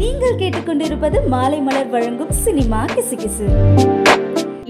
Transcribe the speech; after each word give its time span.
நீங்கள் 0.00 0.38
கேட்டுக்கொண்டிருப்பது 0.40 1.18
மாலை 1.28 1.58
மலர் 1.60 1.90
வழங்கும் 1.94 2.32
சினிமா 2.44 2.80
கிசுகிசு. 2.84 3.46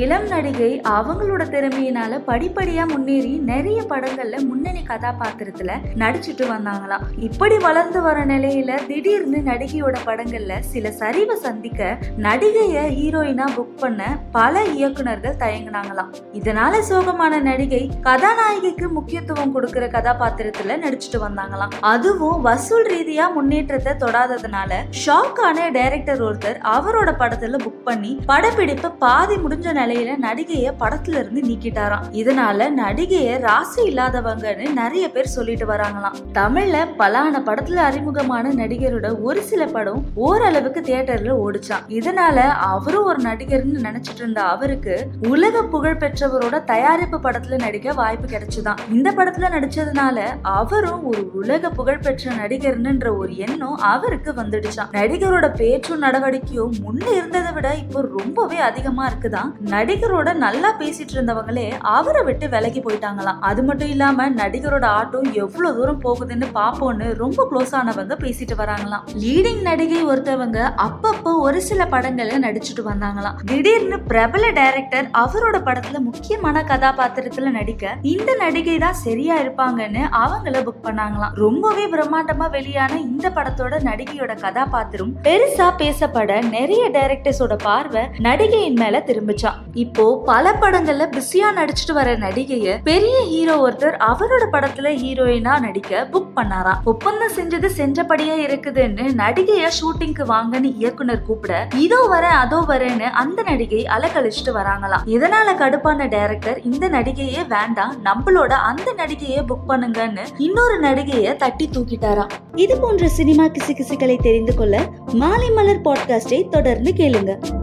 இளம் 0.00 0.26
நடிகை 0.26 0.80
அவங்களோட 0.88 1.42
திறமையினால 1.54 2.18
படிப்படியா 2.26 2.88
முன்னேறி 2.88 3.32
நிறைய 3.50 3.82
படங்கள்ல 3.82 4.36
முன்னணி 4.46 4.82
கதாபாத்திரத்துல 4.88 5.72
நடிச்சிட்டு 5.94 6.44
வந்தாங்களாம். 6.52 7.02
இப்படி 7.18 7.56
வளர்ந்து 7.58 8.00
வர 8.02 8.24
நிலையில 8.24 8.86
திடீர்னு 8.86 9.38
நடிகையோட 9.38 9.96
படங்கள்ல 10.06 10.58
சில 10.60 10.92
சரிவை 11.00 11.34
சந்திக்க 11.34 11.98
நடிகைய 12.18 12.84
ஹீரோயினா 12.98 13.46
புக் 13.56 13.76
பண்ண 13.80 14.18
பல 14.32 14.62
இயக்குனர்கள் 14.62 15.36
தயங்குனாங்களாம். 15.38 16.10
இதனால 16.32 16.80
சோகமான 16.90 17.42
நடிகை 17.42 17.90
கதாநாயகிக்கு 18.02 18.88
முக்கியத்துவம் 18.88 19.52
கொடுக்கிற 19.52 19.86
கதாபாத்திரத்துல 19.86 20.78
நடிச்சிட்டு 20.86 21.20
வந்தாங்களாம். 21.26 21.76
அதுவும் 21.80 22.40
வசூல் 22.40 22.88
ரீதியா 22.94 23.32
முன்னேற்றத்தை 23.34 23.94
தொடாததுனால 23.98 24.72
ஷாக்கான 25.06 25.70
டைரக்டர் 25.72 26.22
ஒருத்தர் 26.22 26.58
அவரோட 26.78 27.10
படத்துல 27.18 27.62
புக் 27.66 27.84
பண்ணி 27.84 28.18
படப்பிடிப்பு 28.26 28.90
பாதி 28.90 29.34
முடிஞ்ச 29.34 29.80
நிலையில 29.82 30.16
நடிகைய 30.22 30.72
படத்துல 30.80 31.18
இருந்து 31.18 31.40
நீக்கிட்டாராம். 31.40 32.06
இதனால 32.12 32.68
நடிகைய 32.76 33.38
ராசி 33.40 33.82
இல்லாதவங்கன்னு 33.82 34.72
நிறைய 34.72 35.10
பேர் 35.10 35.34
சொல்லிட்டு 35.36 35.66
வராங்களாம். 35.66 36.16
தமிழ்ல 36.34 36.76
பலான 36.98 37.40
படத்துல 37.46 37.82
அறிமுகமான 37.88 38.52
நடிகரோட 38.52 39.20
ஒரு 39.20 39.42
சில 39.42 39.66
படம் 39.66 40.04
ஓரளவுக்கு 40.14 40.80
தியேட்டர்ல 40.80 41.32
ஓடிச்சான் 41.44 41.86
இதனால 41.88 42.36
அவரும் 42.70 43.04
ஒரு 43.04 43.20
நடிகர்னு 43.22 43.84
நினைச்சிட்டு 43.86 44.22
இருந்த 44.22 44.42
அவருக்கு 44.42 44.94
உலக 45.28 45.62
புகழ் 45.64 45.96
பெற்றவரோட 45.96 46.64
தயாரிப்பு 46.64 47.18
படத்துல 47.18 47.58
நடிக்க 47.58 47.92
வாய்ப்பு 47.92 48.28
கிடைச்சுதான் 48.28 48.80
இந்த 48.90 49.10
படத்துல 49.10 49.50
நடிச்சதுனால 49.50 50.18
அவரும் 50.42 51.04
ஒரு 51.04 51.30
உலக 51.34 51.70
புகழ் 51.70 51.98
பெற்ற 51.98 52.30
நடிகர்னுன்ற 52.32 53.18
ஒரு 53.18 53.36
எண்ணம் 53.36 53.76
அவருக்கு 53.76 54.32
வந்துடுச்சான் 54.32 54.92
நடிகரோட 54.92 55.54
பேச்சும் 55.54 55.98
நடவடிக்கையும் 55.98 56.72
முன்ன 56.84 57.06
இருந்ததை 57.16 57.52
விட 57.52 57.74
இப்போ 57.74 58.00
ரொம்பவே 58.18 58.58
அதிகமா 58.60 59.08
இருக்குதான் 59.08 59.50
நடிகரோட 59.74 60.28
நல்லா 60.44 60.70
பேசிட்டு 60.80 61.14
இருந்தவங்களே 61.16 61.66
அவரை 61.96 62.22
விட்டு 62.28 62.46
விலகி 62.54 62.80
போயிட்டாங்களாம். 62.80 63.38
அது 63.50 63.60
மட்டும் 63.68 63.90
இல்லாம 63.94 64.28
நடிகரோட 64.40 64.86
ஆட்டோ 64.98 65.20
எவ்வளவு 65.44 65.76
தூரம் 65.78 66.00
போகுதுன்னு 66.04 66.48
பாப்போன்னு 66.58 67.06
ரொம்ப 67.22 67.46
க்ளோஸ் 67.50 67.74
ஆனவங்க 67.80 68.16
பேசிட்டு 68.24 68.54
வராங்களாம். 68.62 69.04
லீடிங் 69.24 69.62
நடிகை 69.68 70.00
ஒருத்தவங்க 70.06 70.58
அப்பப்போ 70.86 71.32
ஒரு 71.46 71.60
சில 71.68 71.86
படங்கள்ல 71.94 72.40
நடிச்சுட்டு 72.46 72.84
வந்தாங்களாம். 72.90 73.38
திடீர்னு 73.50 73.98
பிரபல 74.10 74.50
டைரக்டர் 74.60 75.08
அவரோட 75.22 75.56
படத்துல 75.68 76.00
முக்கியமான 76.08 76.64
கதாபாத்திரத்துல 76.70 77.50
நடிக்க 77.58 77.94
இந்த 78.14 78.30
நடிகை 78.44 78.76
தான் 78.84 79.00
சரியா 79.04 79.36
இருப்பாங்கன்னு 79.42 80.02
அவங்கள 80.24 80.56
புக் 80.68 80.84
பண்ணாங்களாம். 80.86 81.34
ரொம்பவே 81.44 81.86
பிரம்மாண்டமா 81.94 82.48
வெளியான 82.56 82.92
இந்த 83.08 83.26
படத்தோட 83.38 83.82
நடிகையோட 83.90 84.32
கதாபாத்திரம் 84.44 85.12
பெருசா 85.28 85.68
பேசப்பட 85.82 86.40
நிறைய 86.56 86.84
டைரக்டர்ஸோட 86.98 87.56
பார்வை 87.66 88.04
நடிகையின் 88.28 88.80
மேல 88.84 89.04
திரும்பிச்சான் 89.10 89.60
இப்போ 89.72 90.22
பல 90.24 90.52
படங்கள்ல 90.52 91.04
பிஸியா 91.16 91.48
நடிச்சிட்டு 91.58 91.92
வர 91.92 92.16
நடிகைய 92.16 92.78
பெரிய 92.84 93.20
ஹீரோ 93.20 93.54
ஒருத்தர் 93.68 93.96
அவரோட 94.10 94.44
படத்துல 94.52 94.90
ஹீரோயினா 95.02 95.60
நடிக்க 95.60 96.08
புக் 96.12 96.32
பண்ணாராம். 96.36 96.80
ஒப்பந்தம் 96.84 97.34
செஞ்சது 97.36 97.70
செஞ்சபடியே 97.78 98.36
இருக்குதுன்னு 98.46 99.14
நடிகைய 99.14 99.68
ஷூட்டிங்க்கு 99.78 100.26
வாங்கன்னு 100.26 100.74
இயக்குனர் 100.76 101.22
கூப்பிட 101.22 101.68
இதோ 101.76 102.00
வர 102.08 102.28
அதோ 102.28 102.64
வரேன்னு 102.68 103.10
அந்த 103.22 103.42
நடிகை 103.42 103.86
அலக்கழிச்சிட்டு 103.96 104.52
வராங்களாம். 104.54 105.06
இதனால 105.06 105.54
கடுப்பான 105.62 106.08
டைரக்டர் 106.08 106.62
இந்த 106.62 106.88
நடிகையே 106.88 107.46
வேண்டாம் 107.48 107.96
நம்மளோட 108.04 108.52
அந்த 108.70 108.94
நடிகையை 108.96 109.42
புக் 109.50 109.68
பண்ணுங்கன்னு 109.68 110.26
இன்னொரு 110.38 110.80
நடிகைய 110.80 111.36
தட்டி 111.36 111.68
தூக்கிட்டாராம். 111.72 112.30
இது 112.56 112.76
போன்ற 112.76 113.08
சினிமா 113.08 113.44
கிசுகிசுகளை 113.44 114.20
தெரிந்து 114.20 114.54
கொள்ள 114.54 114.80
மாலை 115.12 115.50
மலர் 115.50 115.80
பாட்காஸ்டை 115.80 116.48
தொடர்ந்து 116.48 116.92
கேளுங்க. 116.92 117.60